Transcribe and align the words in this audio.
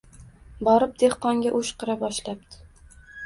Borib 0.67 0.95
dehqonga 1.03 1.51
o’shqira 1.59 1.97
boshlabdi: 2.01 2.61